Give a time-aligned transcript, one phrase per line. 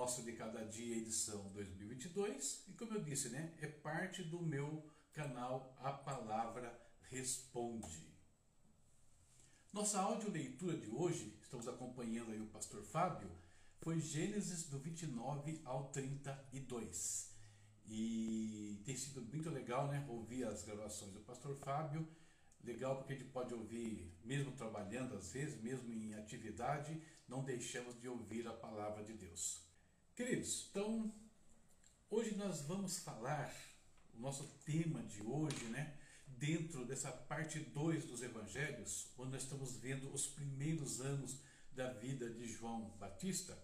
[0.00, 2.64] Nosso de Cada Dia, edição 2022.
[2.68, 4.82] E como eu disse, né, é parte do meu
[5.12, 6.74] canal A Palavra
[7.10, 8.08] Responde.
[9.70, 13.30] Nossa audioleitura de hoje, estamos acompanhando aí o pastor Fábio,
[13.82, 17.36] foi Gênesis do 29 ao 32.
[17.84, 22.08] E tem sido muito legal né, ouvir as gravações do pastor Fábio
[22.62, 27.98] Legal porque a gente pode ouvir, mesmo trabalhando às vezes, mesmo em atividade, não deixamos
[27.98, 29.69] de ouvir a palavra de Deus.
[30.16, 31.12] Queridos, então,
[32.10, 33.54] hoje nós vamos falar,
[34.12, 35.96] o nosso tema de hoje, né,
[36.26, 41.38] dentro dessa parte 2 dos evangelhos, onde nós estamos vendo os primeiros anos
[41.72, 43.56] da vida de João Batista.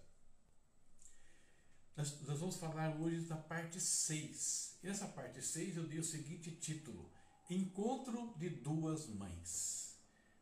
[1.97, 4.79] Nós, nós vamos falar hoje da parte 6.
[4.83, 7.11] E nessa parte 6 eu dei o seguinte título:
[7.51, 9.99] Encontro de duas mães,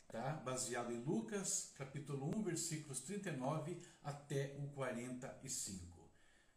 [0.08, 0.34] tá?
[0.44, 5.93] Baseado em Lucas, capítulo 1, versículos 39 até o 45.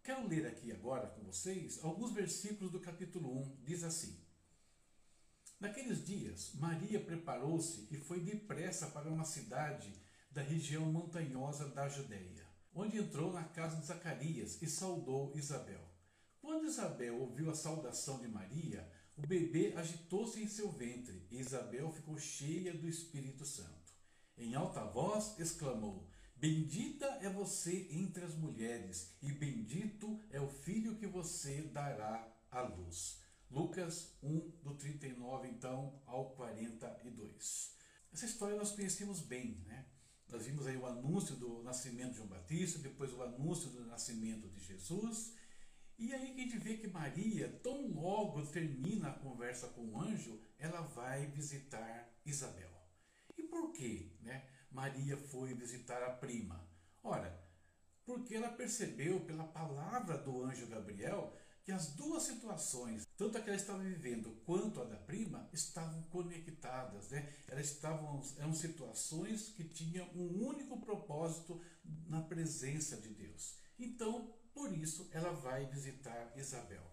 [0.07, 3.57] Quero ler aqui agora com vocês alguns versículos do capítulo 1.
[3.65, 4.17] Diz assim:
[5.59, 9.93] Naqueles dias, Maria preparou-se e foi depressa para uma cidade
[10.31, 15.83] da região montanhosa da Judéia, onde entrou na casa de Zacarias e saudou Isabel.
[16.39, 21.91] Quando Isabel ouviu a saudação de Maria, o bebê agitou-se em seu ventre e Isabel
[21.91, 23.91] ficou cheia do Espírito Santo.
[24.37, 26.07] Em alta voz exclamou:
[26.39, 32.61] Bendita é você entre as mulheres, e bendito é o filho que você dará à
[32.61, 33.21] luz.
[33.49, 37.75] Lucas 1, do 39 então ao 42.
[38.13, 39.85] Essa história nós conhecemos bem, né?
[40.29, 44.47] Nós vimos aí o anúncio do nascimento de João Batista, depois o anúncio do nascimento
[44.49, 45.33] de Jesus
[45.99, 49.99] e aí que a gente vê que Maria, tão logo termina a conversa com o
[49.99, 52.69] anjo, ela vai visitar Isabel.
[53.35, 56.67] E por que né, Maria foi visitar a prima?
[57.03, 57.37] Ora,
[58.05, 61.35] porque ela percebeu pela palavra do anjo Gabriel
[61.67, 66.01] que as duas situações, tanto a que ela estava vivendo quanto a da prima, estavam
[66.03, 67.09] conectadas.
[67.09, 67.29] Né?
[67.49, 71.61] Elas estavam, eram situações que tinham um único propósito
[72.07, 73.57] na presença de Deus.
[73.77, 76.89] Então, por isso, ela vai visitar Isabel.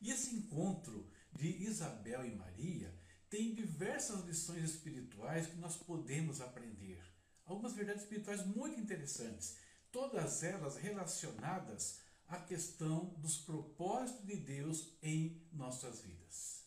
[0.00, 2.97] E esse encontro de Isabel e Maria
[3.30, 7.02] tem diversas lições espirituais que nós podemos aprender.
[7.44, 9.56] Algumas verdades espirituais muito interessantes,
[9.90, 16.62] todas elas relacionadas a questão dos propósitos de Deus em nossas vidas.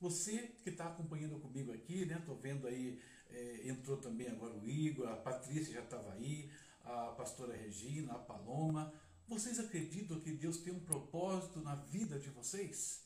[0.00, 2.16] Você que está acompanhando comigo aqui, né?
[2.18, 6.50] Estou vendo aí, é, entrou também agora o Igor, a Patrícia já estava aí,
[6.84, 8.92] a pastora Regina, a Paloma.
[9.28, 13.04] Vocês acreditam que Deus tem um propósito na vida de vocês?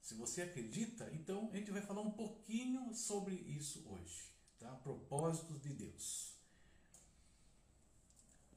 [0.00, 2.45] Se você acredita, então a gente vai falar um pouquinho
[2.94, 4.70] sobre isso hoje, tá?
[4.76, 6.34] Propósitos de Deus.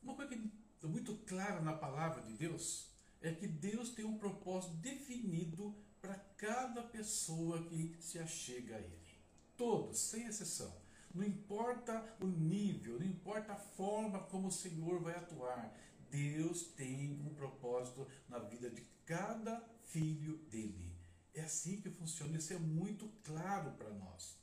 [0.02, 0.52] Uma coisa que
[0.84, 2.90] é muito clara na palavra de Deus
[3.22, 9.20] é que Deus tem um propósito definido para cada pessoa que se achega a Ele.
[9.58, 10.74] Todos, sem exceção.
[11.14, 15.76] Não importa o nível, não importa a forma como o Senhor vai atuar,
[16.10, 20.89] Deus tem um propósito na vida de cada filho dele.
[21.40, 24.36] É assim que funciona, isso é muito claro para nós.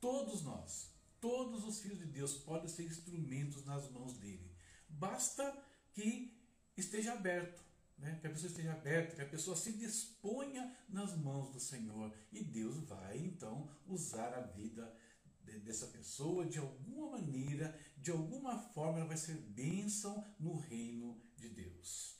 [0.00, 0.90] Todos nós,
[1.20, 4.50] todos os filhos de Deus podem ser instrumentos nas mãos dele.
[4.88, 5.44] Basta
[5.92, 6.34] que
[6.76, 7.62] esteja aberto,
[7.98, 8.18] né?
[8.20, 12.42] que a pessoa esteja aberta, que a pessoa se disponha nas mãos do Senhor e
[12.42, 14.96] Deus vai então usar a vida
[15.62, 21.50] dessa pessoa de alguma maneira, de alguma forma, ela vai ser bênção no reino de
[21.50, 22.13] Deus.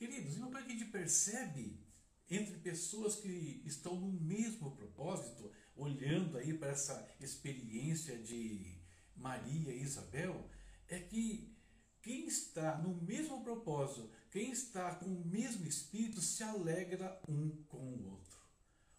[0.00, 1.78] Queridos, e uma coisa que a gente percebe
[2.30, 8.80] entre pessoas que estão no mesmo propósito, olhando aí para essa experiência de
[9.14, 10.48] Maria e Isabel,
[10.88, 11.54] é que
[12.00, 17.76] quem está no mesmo propósito, quem está com o mesmo espírito, se alegra um com
[17.76, 18.40] o outro.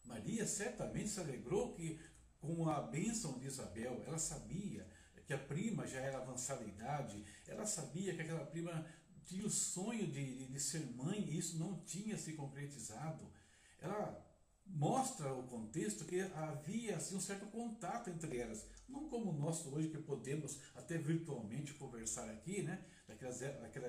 [0.06, 2.00] Maria certamente se alegrou que
[2.40, 4.88] com a bênção de Isabel, ela sabia
[5.26, 8.86] que a prima já era avançada em idade, ela sabia que aquela prima
[9.26, 13.32] tinha o sonho de, de ser mãe e isso não tinha se concretizado.
[13.80, 14.26] Ela
[14.66, 18.66] mostra o contexto que havia assim, um certo contato entre elas.
[18.88, 22.84] Não como o nosso hoje, que podemos até virtualmente conversar aqui, né?
[23.08, 23.88] Daquelas, daquela,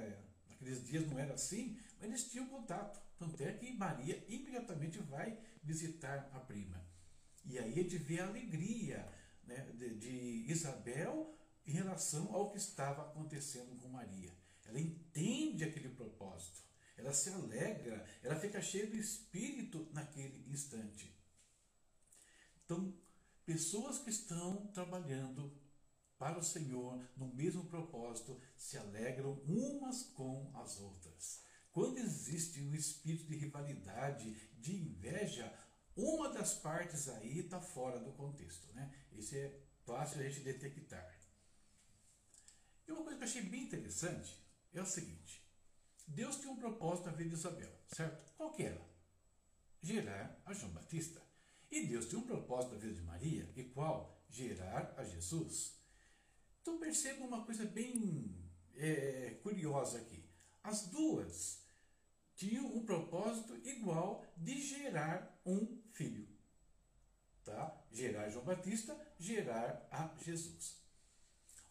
[0.49, 3.01] naqueles dias não era assim, mas eles tinham contato.
[3.19, 6.85] Tanto é que Maria imediatamente vai visitar a prima.
[7.45, 9.07] E aí a gente vê a alegria
[9.45, 11.37] né, de, de Isabel
[11.67, 14.33] em relação ao que estava acontecendo com Maria.
[14.73, 16.63] Ela entende aquele propósito
[16.97, 21.13] ela se alegra, ela fica cheia do espírito naquele instante.
[22.65, 22.95] Então,
[23.45, 25.53] pessoas que estão trabalhando
[26.19, 31.43] para o Senhor, no mesmo propósito, se alegram umas com as outras.
[31.73, 35.53] Quando existe um espírito de rivalidade, de inveja,
[35.97, 38.73] uma das partes aí está fora do contexto.
[38.75, 38.95] Né?
[39.13, 41.19] Isso é fácil a gente detectar.
[42.87, 44.42] E uma coisa que eu achei bem interessante
[44.73, 45.43] é o seguinte:
[46.07, 48.33] Deus tem um propósito na vida de Isabel, certo?
[48.37, 48.81] Qual que era?
[49.81, 51.23] Gerar a João Batista.
[51.71, 54.23] E Deus tem um propósito na vida de Maria, e qual?
[54.29, 55.79] Gerar a Jesus.
[56.61, 60.29] Então perceba uma coisa bem é, curiosa aqui.
[60.63, 61.63] As duas
[62.37, 66.29] tinham um propósito igual de gerar um filho.
[67.45, 67.85] Tá?
[67.91, 70.82] Gerar João Batista, gerar a Jesus.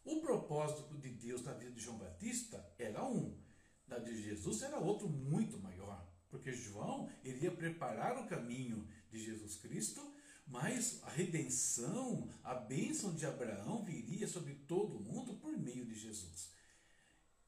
[0.04, 3.38] O propósito de Deus na vida de João Batista era um,
[3.88, 9.58] na de Jesus era outro muito maior, porque João iria preparar o caminho de Jesus
[9.58, 10.02] Cristo,
[10.48, 16.52] mas a redenção, a bênção de Abraão viria sobre todo mundo por meio de Jesus.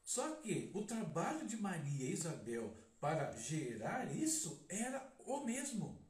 [0.04, 6.02] Só que o trabalho de Maria e Isabel para gerar isso era o mesmo.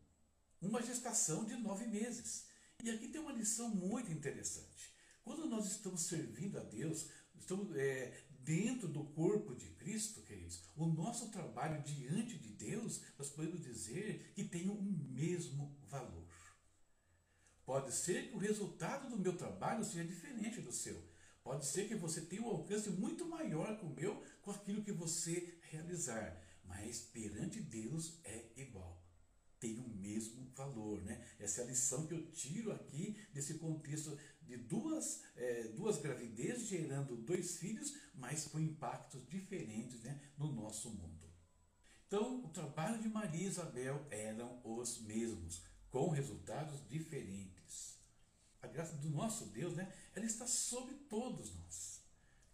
[0.60, 2.46] Uma gestação de nove meses.
[2.82, 4.93] E aqui tem uma lição muito interessante.
[5.24, 10.86] Quando nós estamos servindo a Deus, estamos é, dentro do corpo de Cristo, queridos, o
[10.86, 16.28] nosso trabalho diante de Deus, nós podemos dizer que tem o mesmo valor.
[17.64, 21.02] Pode ser que o resultado do meu trabalho seja diferente do seu.
[21.42, 24.92] Pode ser que você tenha um alcance muito maior que o meu com aquilo que
[24.92, 29.02] você realizar mas perante Deus é igual.
[29.60, 31.24] Tem o mesmo valor, né?
[31.38, 36.68] Essa é a lição que eu tiro aqui desse contexto de duas, é, duas gravidezes
[36.68, 41.24] gerando dois filhos, mas com impactos diferentes né, no nosso mundo.
[42.06, 47.98] Então, o trabalho de Maria e Isabel eram os mesmos, com resultados diferentes.
[48.60, 52.02] A graça do nosso Deus, né, ela está sobre todos nós.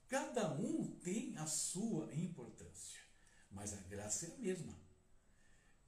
[0.09, 3.01] Cada um tem a sua importância
[3.51, 4.79] mas a graça é a mesma.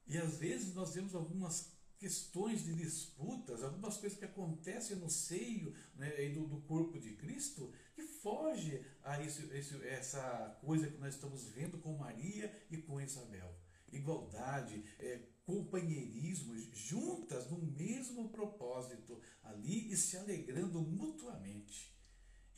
[0.07, 1.72] E às vezes nós vemos algumas
[2.03, 7.73] questões de disputas, algumas coisas que acontecem no seio né, do, do, corpo de Cristo,
[7.95, 13.01] que foge a esse, esse, essa coisa que nós estamos vendo com Maria e com
[13.01, 13.55] Isabel.
[13.93, 21.97] Igualdade, é, companheirismo, juntas no mesmo propósito ali e se alegrando mutuamente.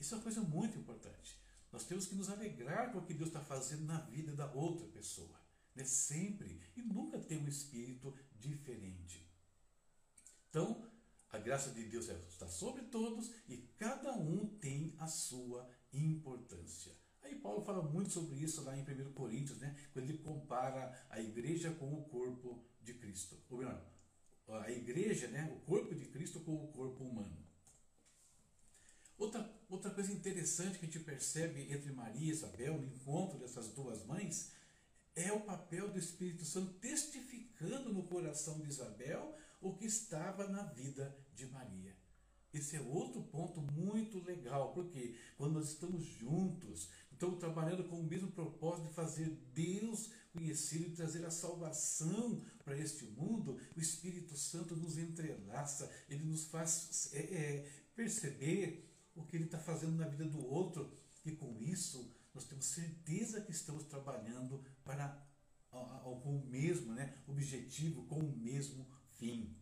[0.00, 1.38] Isso é uma coisa muito importante.
[1.70, 4.86] Nós temos que nos alegrar com o que Deus está fazendo na vida da outra
[4.86, 5.38] pessoa.
[5.74, 5.84] Né?
[5.84, 6.62] Sempre.
[6.74, 9.33] E nunca ter um espírito diferente.
[10.54, 10.80] Então,
[11.32, 16.92] a graça de Deus está sobre todos e cada um tem a sua importância.
[17.22, 19.74] Aí Paulo fala muito sobre isso lá em 1 Coríntios, né?
[19.92, 23.36] quando ele compara a igreja com o corpo de Cristo.
[23.50, 23.84] Ou melhor,
[24.46, 25.52] a igreja, né?
[25.52, 27.36] o corpo de Cristo com o corpo humano.
[29.18, 33.70] Outra, outra coisa interessante que a gente percebe entre Maria e Isabel, no encontro dessas
[33.70, 34.52] duas mães,
[35.16, 40.62] é o papel do Espírito Santo testificando no coração de Isabel o que estava na
[40.62, 41.96] vida de Maria.
[42.52, 48.04] Esse é outro ponto muito legal, porque quando nós estamos juntos, estamos trabalhando com o
[48.04, 54.36] mesmo propósito de fazer Deus conhecido e trazer a salvação para este mundo, o Espírito
[54.36, 60.06] Santo nos entrelaça, ele nos faz é, é, perceber o que ele está fazendo na
[60.06, 60.92] vida do outro,
[61.24, 65.26] e com isso nós temos certeza que estamos trabalhando para
[66.04, 68.86] o mesmo né, objetivo, com o mesmo
[69.18, 69.56] fim.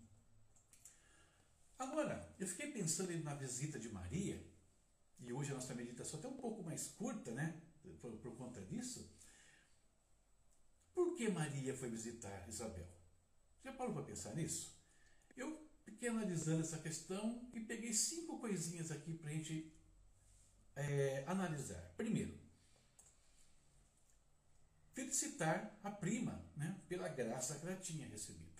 [1.79, 4.45] Agora, eu fiquei pensando na visita de Maria,
[5.19, 7.61] e hoje a nossa meditação é até um pouco mais curta, né,
[8.01, 9.11] por, por conta disso.
[10.95, 12.87] Por que Maria foi visitar Isabel?
[13.65, 14.77] Já parou para pensar nisso?
[15.37, 19.73] Eu fiquei analisando essa questão e peguei cinco coisinhas aqui para a gente
[20.77, 21.95] é, analisar.
[21.97, 22.39] Primeiro,
[24.93, 28.52] felicitar a prima né, pela graça que ela tinha recebido.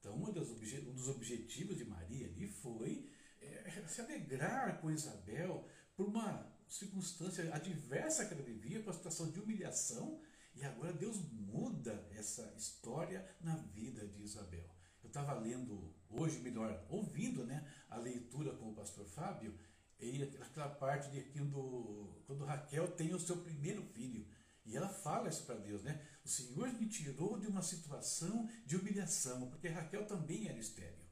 [0.00, 3.08] Então, um dos, objetivos de Maria ali foi
[3.40, 9.30] é, se alegrar com Isabel por uma circunstância adversa que ela vivia, por uma situação
[9.30, 10.20] de humilhação,
[10.54, 14.68] e agora Deus muda essa história na vida de Isabel.
[15.02, 19.54] Eu estava lendo hoje, melhor, ouvindo né, a leitura com o pastor Fábio,
[19.98, 24.26] e aquela parte de quando, quando Raquel tem o seu primeiro filho.
[24.64, 26.06] E ela fala isso para Deus, né?
[26.24, 31.08] O Senhor me tirou de uma situação de humilhação, porque Raquel também era estéreo.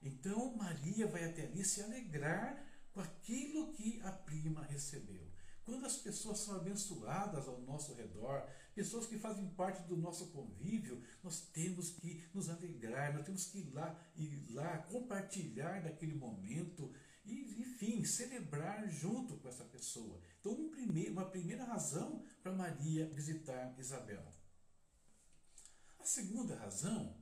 [0.00, 5.32] Então Maria vai até ali se alegrar com aquilo que a prima recebeu.
[5.64, 11.02] Quando as pessoas são abençoadas ao nosso redor, pessoas que fazem parte do nosso convívio,
[11.22, 16.92] nós temos que nos alegrar, nós temos que ir lá, ir lá compartilhar daquele momento
[17.24, 20.20] e, enfim, celebrar junto com essa pessoa.
[20.40, 20.74] Então, um
[21.10, 24.22] uma primeira razão para Maria visitar Isabel.
[25.98, 27.16] A segunda razão,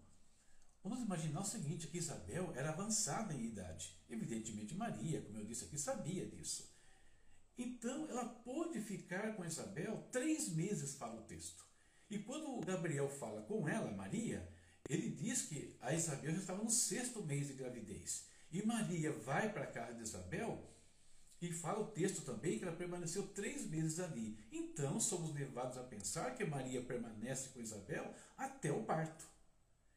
[0.82, 3.97] vamos imaginar o seguinte, que Isabel era avançada em idade.
[4.11, 6.68] Evidentemente Maria, como eu disse aqui, sabia disso.
[7.56, 11.64] Então ela pôde ficar com Isabel três meses, fala o texto.
[12.11, 14.52] E quando Gabriel fala com ela, Maria,
[14.88, 18.26] ele diz que a Isabel já estava no sexto mês de gravidez.
[18.52, 20.62] E Maria vai para a casa de Isabel
[21.40, 24.38] e fala o texto também que ela permaneceu três meses ali.
[24.52, 29.26] Então somos levados a pensar que Maria permanece com Isabel até o parto.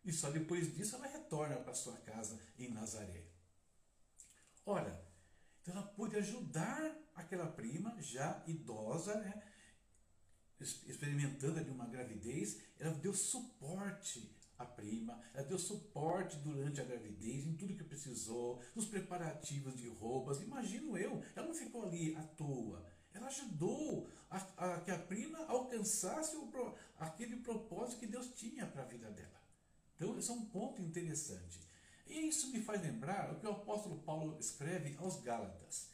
[0.04, 3.26] E só depois disso ela retorna para sua casa em Nazaré.
[4.66, 5.04] Ora,
[5.62, 9.44] então ela pôde ajudar aquela prima já idosa, né,
[10.60, 17.46] experimentando ali uma gravidez, ela deu suporte a prima, ela deu suporte durante a gravidez,
[17.46, 20.42] em tudo que precisou, nos preparativos de roupas.
[20.42, 22.86] Imagino eu, ela não ficou ali à toa.
[23.14, 24.38] Ela ajudou a,
[24.76, 29.42] a que a prima alcançasse o, aquele propósito que Deus tinha para a vida dela.
[29.96, 31.60] Então, esse é um ponto interessante.
[32.08, 35.90] E isso me faz lembrar o que o apóstolo Paulo escreve aos Gálatas.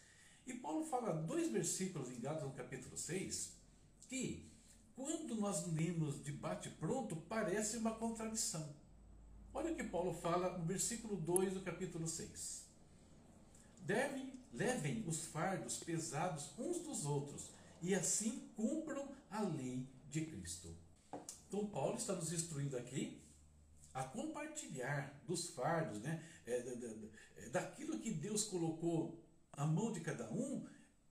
[0.46, 3.54] E Paulo fala dois versículos em Gálatas, no capítulo 6,
[4.10, 4.51] que
[4.96, 8.74] quando nós lemos de bate-pronto, parece uma contradição.
[9.54, 12.66] Olha o que Paulo fala no versículo 2 do capítulo 6.
[13.82, 17.50] Devem, levem os fardos pesados uns dos outros,
[17.82, 20.76] e assim cumpram a lei de Cristo.
[21.48, 23.22] Então, Paulo está nos instruindo aqui
[23.94, 26.24] a compartilhar dos fardos, né?
[26.46, 26.58] É,
[27.38, 29.22] é, daquilo que Deus colocou
[29.52, 30.66] à mão de cada um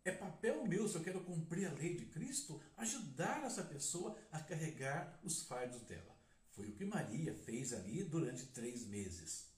[0.04, 4.40] é papel meu, se eu quero cumprir a lei de Cristo, ajudar essa pessoa a
[4.40, 6.16] carregar os fardos dela.
[6.52, 9.50] Foi o que Maria fez ali durante três meses.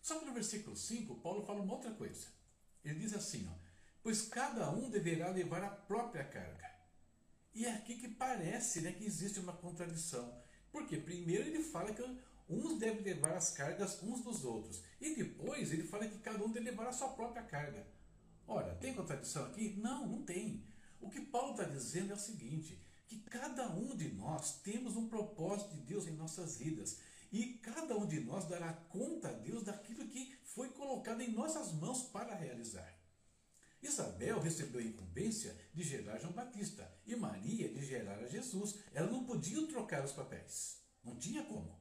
[0.00, 2.28] Só que no versículo 5, Paulo fala uma outra coisa.
[2.84, 3.68] Ele diz assim: ó,
[4.02, 6.68] Pois cada um deverá levar a própria carga.
[7.54, 10.40] E é aqui que parece né, que existe uma contradição.
[10.70, 12.02] Porque primeiro ele fala que
[12.48, 14.82] uns devem levar as cargas uns dos outros.
[15.00, 17.86] E depois ele fala que cada um deve levar a sua própria carga.
[18.48, 19.76] Ora, tem contradição aqui?
[19.76, 20.64] Não, não tem.
[20.98, 25.06] O que Paulo está dizendo é o seguinte: que cada um de nós temos um
[25.06, 26.98] propósito de Deus em nossas vidas.
[27.30, 31.72] E cada um de nós dará conta a Deus daquilo que foi colocado em nossas
[31.72, 32.98] mãos para realizar.
[33.82, 38.76] Isabel recebeu a incumbência de gerar João Batista e Maria de gerar a Jesus.
[38.94, 40.82] Elas não podiam trocar os papéis.
[41.04, 41.78] Não tinha como.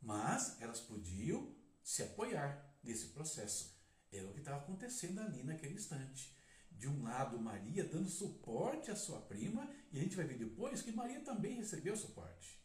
[0.00, 3.77] Mas elas podiam se apoiar nesse processo.
[4.10, 6.36] Era o que estava acontecendo ali naquele instante.
[6.70, 10.80] De um lado, Maria dando suporte à sua prima, e a gente vai ver depois
[10.80, 12.58] que Maria também recebeu suporte.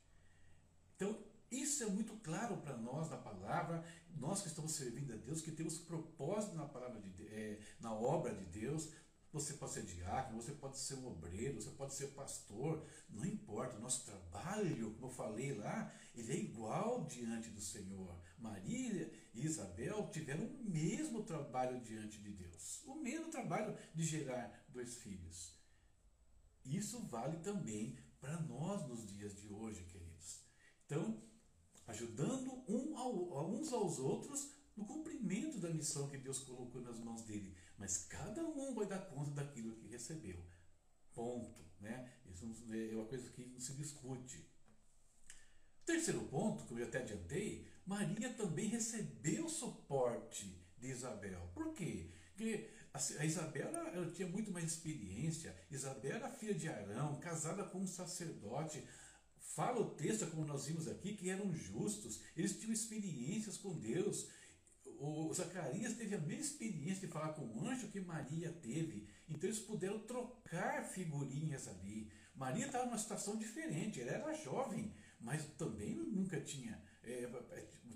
[0.95, 3.83] Então, isso é muito claro para nós na palavra,
[4.15, 8.33] nós que estamos servindo a Deus, que temos propósito na palavra de é, na obra
[8.33, 8.91] de Deus.
[9.33, 13.77] Você pode ser diácono, você pode ser um obreiro, você pode ser pastor, não importa.
[13.77, 18.15] O nosso trabalho, como eu falei lá, ele é igual diante do Senhor.
[18.37, 24.65] Maria e Isabel tiveram o mesmo trabalho diante de Deus, o mesmo trabalho de gerar
[24.69, 25.59] dois filhos.
[26.63, 30.43] Isso vale também para nós nos dias de hoje, queridos.
[30.85, 31.23] Então,
[31.87, 37.23] ajudando um ao, uns aos outros no cumprimento da missão que Deus colocou nas mãos
[37.23, 37.55] dele.
[37.77, 40.43] Mas cada um vai dar conta daquilo que recebeu.
[41.13, 41.63] Ponto.
[41.79, 42.11] Né?
[42.25, 44.49] Isso é uma coisa que não se discute.
[45.85, 51.51] Terceiro ponto, que eu até adiantei, Maria também recebeu suporte de Isabel.
[51.53, 52.09] Por quê?
[52.33, 55.55] Porque a Isabel ela tinha muito mais experiência.
[55.69, 58.87] Isabel era filha de Arão, casada com um sacerdote.
[59.37, 64.29] Fala o texto, como nós vimos aqui, que eram justos, eles tinham experiências com Deus.
[64.99, 69.07] O Zacarias teve a mesma experiência de falar com o anjo que Maria teve.
[69.27, 72.11] Então eles puderam trocar figurinhas ali.
[72.35, 77.29] Maria estava numa situação diferente, ela era jovem, mas também nunca tinha é,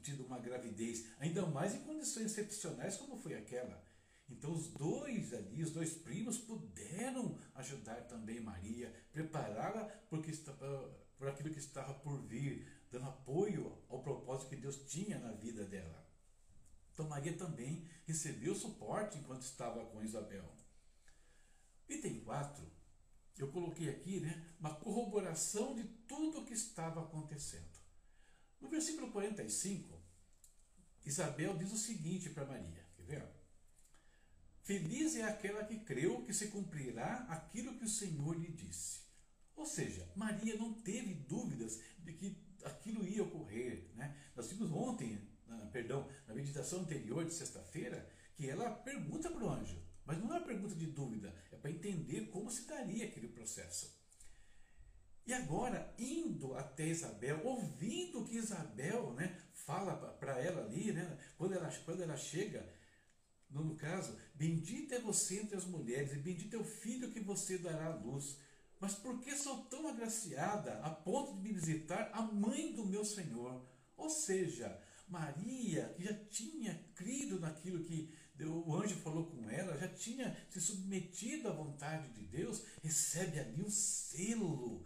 [0.01, 3.83] tido uma gravidez, ainda mais em condições excepcionais como foi aquela.
[4.29, 10.19] Então os dois ali, os dois primos, puderam ajudar também Maria, prepará-la por
[11.27, 16.06] aquilo que estava por vir, dando apoio ao propósito que Deus tinha na vida dela.
[16.97, 20.51] Então Maria também recebeu suporte enquanto estava com Isabel.
[21.87, 22.65] Item 4,
[23.37, 27.77] eu coloquei aqui né, uma corroboração de tudo o que estava acontecendo.
[28.59, 29.95] No versículo 45,
[31.05, 33.29] Isabel diz o seguinte para Maria: quer ver?
[34.63, 39.01] Feliz é aquela que creu que se cumprirá aquilo que o Senhor lhe disse.
[39.55, 43.87] Ou seja, Maria não teve dúvidas de que aquilo ia ocorrer.
[43.93, 44.17] Né?
[44.35, 49.81] Nós vimos ontem, na, perdão, meditação anterior de sexta-feira, que ela pergunta para o anjo,
[50.05, 53.97] mas não é uma pergunta de dúvida, é para entender como se daria aquele processo.
[55.25, 61.53] E agora, indo até Isabel, ouvindo que Isabel né, fala para ela ali, né, quando,
[61.53, 62.65] ela, quando ela chega,
[63.49, 67.57] no caso, bendita é você entre as mulheres, e bendito é o filho que você
[67.57, 68.37] dará à luz.
[68.79, 73.03] Mas por que sou tão agraciada a ponto de me visitar a mãe do meu
[73.03, 73.65] Senhor?
[73.97, 79.87] Ou seja, Maria, que já tinha crido naquilo que o anjo falou com ela, já
[79.87, 84.85] tinha se submetido à vontade de Deus, recebe ali um selo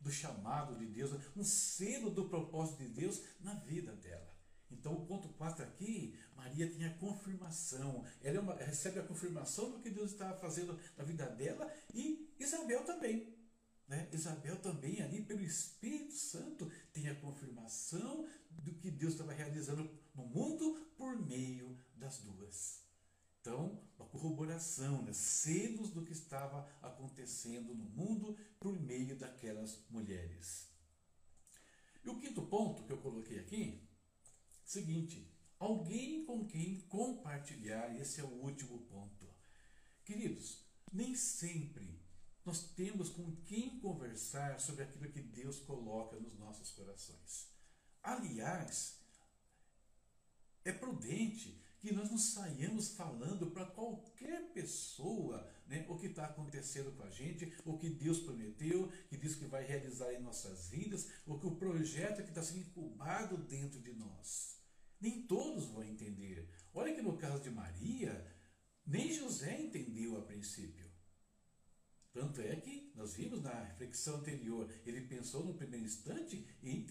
[0.00, 4.30] do chamado de Deus, um selo do propósito de Deus na vida dela.
[4.70, 8.04] Então, o ponto 4 aqui, Maria tem a confirmação.
[8.22, 12.32] Ela é uma, recebe a confirmação do que Deus estava fazendo na vida dela e
[12.38, 13.34] Isabel também.
[13.90, 14.08] Né?
[14.12, 20.24] Isabel também, ali pelo Espírito Santo, tem a confirmação do que Deus estava realizando no
[20.26, 22.84] mundo por meio das duas.
[23.40, 25.12] Então, uma corroboração, né?
[25.12, 30.68] selos do que estava acontecendo no mundo por meio daquelas mulheres.
[32.04, 33.82] E o quinto ponto que eu coloquei aqui,
[34.64, 35.28] seguinte,
[35.58, 39.26] alguém com quem compartilhar, esse é o último ponto.
[40.04, 41.99] Queridos, nem sempre
[42.44, 47.48] nós temos com quem conversar sobre aquilo que Deus coloca nos nossos corações.
[48.02, 49.00] Aliás,
[50.64, 56.92] é prudente que nós não saiamos falando para qualquer pessoa né, o que está acontecendo
[56.92, 61.08] com a gente, o que Deus prometeu, que diz que vai realizar em nossas vidas,
[61.26, 64.60] o que o projeto que está sendo incubado dentro de nós.
[65.00, 66.50] Nem todos vão entender.
[66.74, 68.26] Olha que no caso de Maria,
[68.84, 70.89] nem José entendeu a princípio.
[72.12, 76.86] Tanto é que nós vimos na reflexão anterior, ele pensou no primeiro instante em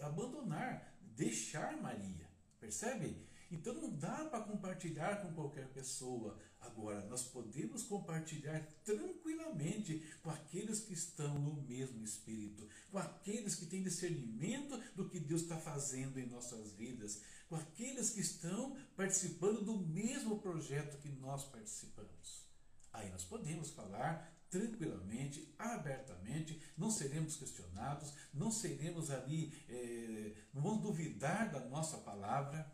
[0.00, 2.28] abandonar, deixar Maria.
[2.58, 3.26] Percebe?
[3.50, 6.36] Então não dá para compartilhar com qualquer pessoa.
[6.60, 13.66] Agora, nós podemos compartilhar tranquilamente com aqueles que estão no mesmo espírito, com aqueles que
[13.66, 19.64] têm discernimento do que Deus está fazendo em nossas vidas, com aqueles que estão participando
[19.64, 22.44] do mesmo projeto que nós participamos.
[22.92, 30.82] Aí nós podemos falar tranquilamente, abertamente, não seremos questionados, não seremos ali, é, não vamos
[30.82, 32.70] duvidar da nossa palavra.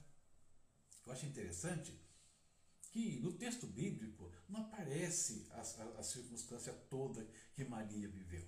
[1.06, 1.98] Eu acho interessante
[2.92, 8.46] que no texto bíblico não aparece a, a, a circunstância toda que Maria viveu.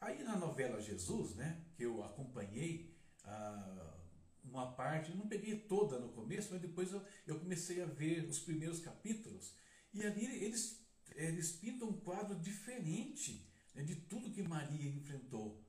[0.00, 2.94] Aí na novela Jesus, né, que eu acompanhei
[3.24, 3.96] ah,
[4.44, 8.38] uma parte, não peguei toda no começo, mas depois eu, eu comecei a ver os
[8.40, 9.54] primeiros capítulos,
[9.92, 10.85] e ali eles
[11.16, 15.62] eles pintam um quadro diferente né, de tudo que Maria enfrentou,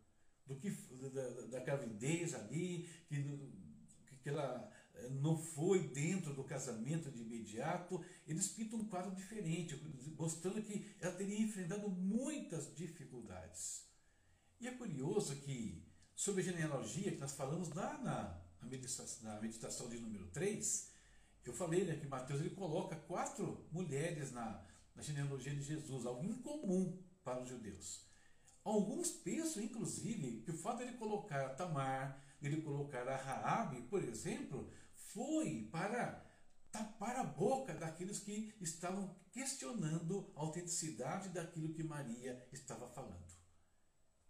[0.46, 7.12] do que da, da gravidez ali, que, que ela eh, não foi dentro do casamento
[7.12, 9.76] de imediato, eles pintam um quadro diferente,
[10.18, 13.86] mostrando que ela teria enfrentado muitas dificuldades.
[14.60, 19.42] E é curioso que, sobre a genealogia que nós falamos lá na, na, meditação, na
[19.42, 20.92] meditação de número 3,
[21.46, 24.66] eu falei né, que Mateus ele coloca quatro mulheres na,
[24.98, 28.06] na genealogia de Jesus, algo incomum para os judeus.
[28.64, 34.04] Alguns pensam, inclusive, que o fato de ele colocar Tamar, ele colocar a Raabe, por
[34.04, 36.26] exemplo, foi para
[36.72, 43.38] tapar a boca daqueles que estavam questionando a autenticidade daquilo que Maria estava falando.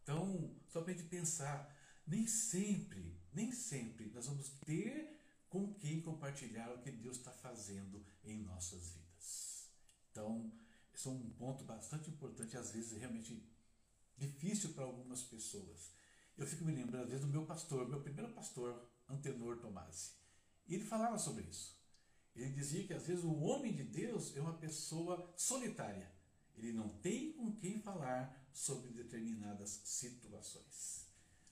[0.04, 1.76] Então, só para a gente pensar,
[2.06, 5.18] nem sempre, nem sempre nós vamos ter
[5.50, 9.07] com quem compartilhar o que Deus está fazendo em nossas vidas.
[10.18, 10.52] Então,
[10.96, 13.48] isso é um ponto bastante importante, às vezes realmente
[14.18, 15.92] difícil para algumas pessoas.
[16.36, 20.14] Eu fico me lembrando, às vezes, do meu pastor, meu primeiro pastor, Antenor Tomasi.
[20.68, 21.78] E ele falava sobre isso.
[22.36, 26.12] Ele dizia que, às vezes, o homem de Deus é uma pessoa solitária.
[26.56, 31.06] Ele não tem com quem falar sobre determinadas situações.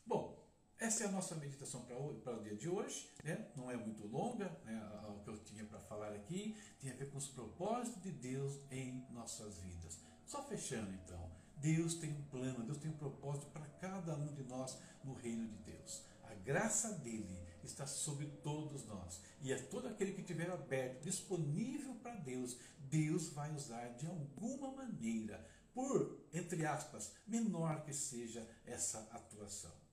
[0.03, 0.44] Bom,
[0.79, 3.47] essa é a nossa meditação para o, dia de hoje, né?
[3.55, 4.81] não é muito longa, né?
[5.07, 8.59] o que eu tinha para falar aqui tem a ver com os propósitos de Deus
[8.69, 9.99] em nossas vidas.
[10.25, 14.43] Só fechando então, Deus tem um plano, Deus tem um propósito para cada um de
[14.43, 16.03] nós no reino de Deus.
[16.23, 19.21] A graça dele está sobre todos nós.
[19.41, 24.71] E é todo aquele que estiver aberto, disponível para Deus, Deus vai usar de alguma
[24.71, 29.84] maneira, por, entre aspas, menor que seja essa atuação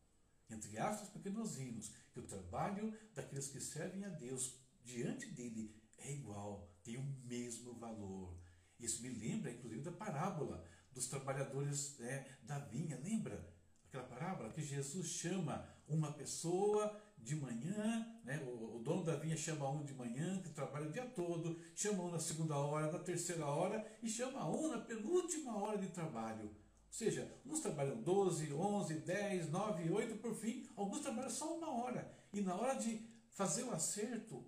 [0.52, 1.10] entre aspas,
[1.56, 7.02] vimos que o trabalho daqueles que servem a Deus diante dele é igual, tem o
[7.24, 8.36] mesmo valor.
[8.78, 12.98] Isso me lembra, inclusive, da parábola dos trabalhadores né, da vinha.
[12.98, 13.48] Lembra
[13.86, 19.36] aquela parábola que Jesus chama uma pessoa de manhã, né, o, o, dono da vinha
[19.36, 22.98] chama um de manhã, que trabalha o dia todo, chama um na segunda hora, na
[22.98, 26.50] terceira hora e chama um na penúltima hora de trabalho.
[26.92, 31.70] Ou seja, uns trabalham 12, 11, 10, 9, 8, por fim, alguns trabalham só uma
[31.70, 32.14] hora.
[32.35, 33.00] E na hora de
[33.31, 34.44] fazer o acerto,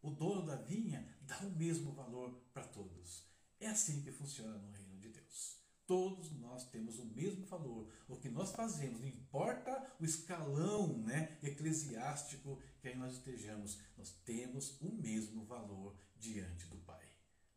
[0.00, 3.26] o dono da vinha dá o mesmo valor para todos.
[3.58, 5.58] É assim que funciona no reino de Deus.
[5.88, 7.92] Todos nós temos o mesmo valor.
[8.06, 14.12] O que nós fazemos, não importa o escalão né, eclesiástico que aí nós estejamos, nós
[14.24, 17.08] temos o mesmo valor diante do Pai.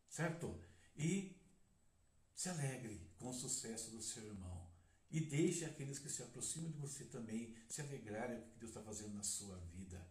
[0.08, 0.58] Certo?
[0.96, 1.40] E
[2.34, 4.68] se alegre com o sucesso do seu irmão.
[5.10, 8.70] E deixe aqueles que se aproximam de você também se alegrarem com o que Deus
[8.70, 10.04] está fazendo na sua vida.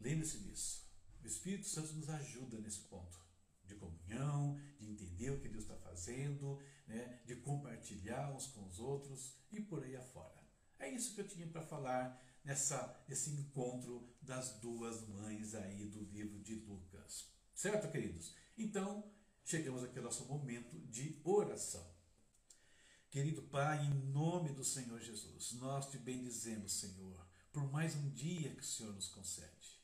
[0.00, 0.88] Lembre-se disso.
[1.22, 3.18] O Espírito Santo nos ajuda nesse ponto
[3.66, 8.78] de comunhão, de entender o que Deus está fazendo, né, de compartilhar uns com os
[8.78, 10.42] outros e por aí afora.
[10.78, 16.02] É isso que eu tinha para falar nessa, nesse encontro das duas mães aí do
[16.04, 17.28] livro de Lucas.
[17.52, 18.34] Certo, queridos?
[18.56, 19.04] Então,
[19.48, 21.82] chegamos aqui ao nosso momento de oração.
[23.08, 28.50] Querido Pai, em nome do Senhor Jesus, nós te bendizemos, Senhor, por mais um dia
[28.50, 29.80] que o Senhor nos concede.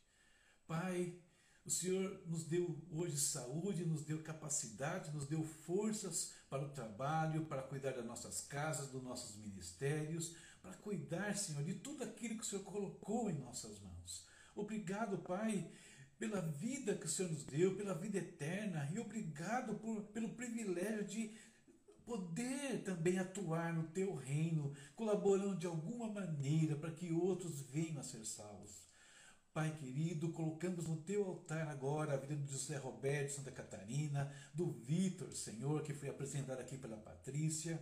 [0.67, 1.19] Pai,
[1.65, 7.47] o Senhor nos deu hoje saúde, nos deu capacidade, nos deu forças para o trabalho,
[7.47, 12.43] para cuidar das nossas casas, dos nossos ministérios, para cuidar, Senhor, de tudo aquilo que
[12.43, 14.27] o Senhor colocou em nossas mãos.
[14.55, 15.73] Obrigado, Pai,
[16.19, 21.05] pela vida que o Senhor nos deu, pela vida eterna, e obrigado por, pelo privilégio
[21.05, 21.31] de
[22.05, 28.03] poder também atuar no teu reino, colaborando de alguma maneira para que outros venham a
[28.03, 28.85] ser salvos.
[29.53, 34.73] Pai querido, colocamos no teu altar agora a vida do José Roberto Santa Catarina, do
[34.73, 37.81] Vitor, Senhor, que foi apresentado aqui pela Patrícia.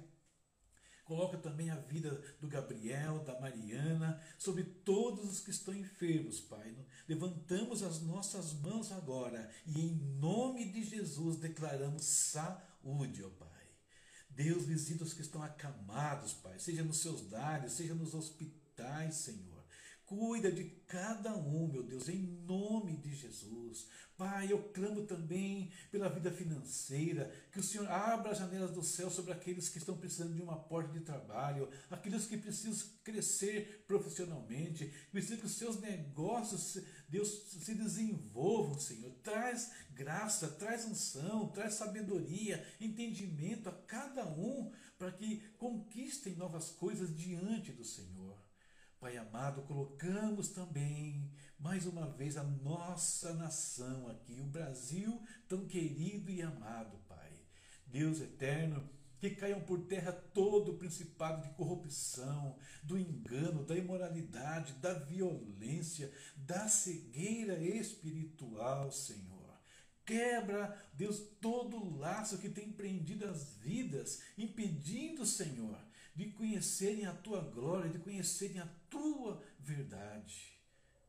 [1.13, 6.75] Coloca também a vida do Gabriel, da Mariana, sobre todos os que estão enfermos, Pai.
[7.07, 13.69] Levantamos as nossas mãos agora e, em nome de Jesus, declaramos saúde, ó Pai.
[14.31, 19.62] Deus visita os que estão acamados, Pai, seja nos seus lares, seja nos hospitais, Senhor.
[20.13, 23.87] Cuida de cada um, meu Deus, em nome de Jesus.
[24.15, 29.11] Pai, eu clamo também pela vida financeira, que o Senhor abra as janelas do céu
[29.11, 34.93] sobre aqueles que estão precisando de uma porta de trabalho, aqueles que precisam crescer profissionalmente,
[35.11, 36.77] que os seus negócios,
[37.09, 39.13] Deus, se desenvolvam, Senhor.
[39.23, 47.17] Traz graça, traz unção, traz sabedoria, entendimento a cada um, para que conquistem novas coisas
[47.17, 48.42] diante do Senhor.
[49.03, 56.31] Pai amado, colocamos também mais uma vez a nossa nação aqui, o Brasil tão querido
[56.31, 57.33] e amado, Pai.
[57.85, 58.89] Deus eterno,
[59.19, 66.09] que caiam por terra todo o principado de corrupção, do engano, da imoralidade, da violência,
[66.37, 69.59] da cegueira espiritual, Senhor.
[70.07, 75.77] Quebra, Deus, todo o laço que tem prendido as vidas, impedindo, Senhor,
[76.15, 80.59] de conhecerem a tua glória, de conhecerem a tua verdade.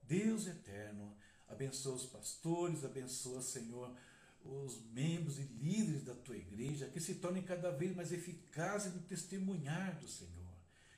[0.01, 1.15] Deus eterno,
[1.47, 3.95] abençoa os pastores, abençoa, Senhor,
[4.43, 9.01] os membros e líderes da tua igreja, que se tornem cada vez mais eficazes no
[9.01, 10.42] testemunhar do Senhor.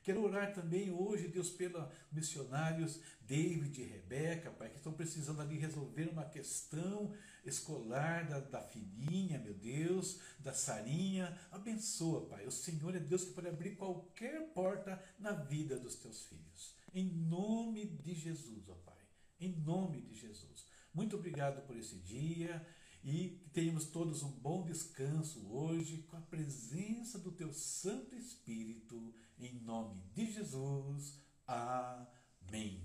[0.05, 5.57] Quero orar também hoje, Deus, pelos missionários David e Rebeca, Pai, que estão precisando ali
[5.57, 7.11] resolver uma questão
[7.43, 11.35] escolar da, da filhinha, meu Deus, da Sarinha.
[11.51, 12.45] Abençoa, Pai.
[12.45, 16.75] O Senhor é Deus que pode abrir qualquer porta na vida dos teus filhos.
[16.93, 19.03] Em nome de Jesus, ó Pai.
[19.39, 20.67] Em nome de Jesus.
[20.93, 22.63] Muito obrigado por esse dia
[23.05, 29.13] e que tenhamos todos um bom descanso hoje com a presença do Teu Santo Espírito,
[29.37, 31.21] em nome de Jesus.
[31.45, 32.83] Amém.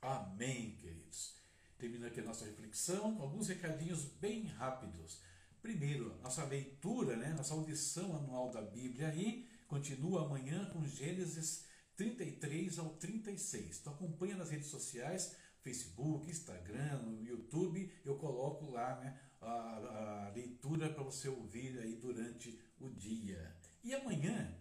[0.00, 1.34] Amém, queridos.
[1.76, 5.20] Termina aqui a nossa reflexão com alguns recadinhos bem rápidos.
[5.60, 11.64] Primeiro, nossa leitura, né, nossa audição anual da Bíblia aí, continua amanhã com Gênesis
[11.96, 13.80] 33 ao 36.
[13.80, 20.90] Então acompanha nas redes sociais, Facebook, Instagram, YouTube, eu coloco lá né, a, a leitura
[20.90, 23.56] para você ouvir aí durante o dia.
[23.82, 24.54] E amanhã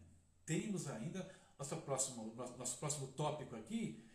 [0.46, 4.08] temos ainda nosso próximo, nosso próximo tópico aqui,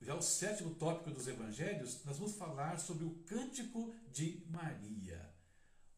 [0.00, 5.34] já o sétimo tópico dos evangelhos, nós vamos falar sobre o cântico de Maria.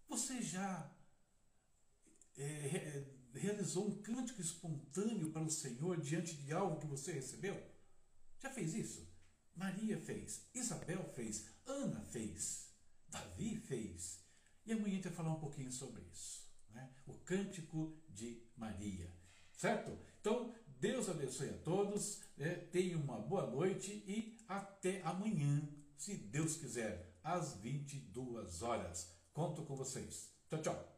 [0.09, 0.93] Você já
[2.37, 7.61] é, realizou um cântico espontâneo para o Senhor diante de algo que você recebeu?
[8.39, 9.06] Já fez isso?
[9.57, 12.71] Maria fez, Isabel fez, Ana fez,
[13.09, 14.25] Davi fez.
[14.65, 16.47] E amanhã a gente vai falar um pouquinho sobre isso.
[16.71, 16.91] Né?
[17.07, 19.11] O cântico de Maria.
[19.53, 19.99] Certo?
[20.21, 22.55] Então, Deus abençoe a todos, né?
[22.71, 25.67] tenha uma boa noite e até amanhã,
[25.97, 27.15] se Deus quiser.
[27.23, 29.11] às 22 horas.
[29.33, 30.31] Conto com vocês.
[30.49, 30.96] Tchau, tchau.